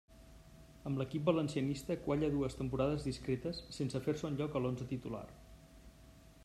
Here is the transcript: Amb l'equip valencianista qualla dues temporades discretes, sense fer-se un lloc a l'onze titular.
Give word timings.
Amb 0.91 1.01
l'equip 1.01 1.27
valencianista 1.29 1.97
qualla 2.07 2.31
dues 2.37 2.57
temporades 2.61 3.05
discretes, 3.09 3.61
sense 3.79 4.03
fer-se 4.09 4.29
un 4.31 4.41
lloc 4.43 4.57
a 4.57 4.63
l'onze 4.65 4.91
titular. 4.97 5.25